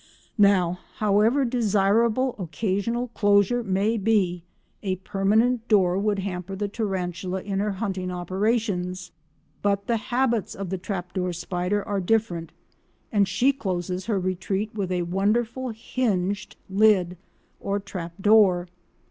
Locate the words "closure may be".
3.09-4.45